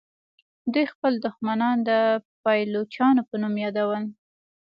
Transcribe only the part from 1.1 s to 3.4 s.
دښمنان د پایلوچانو په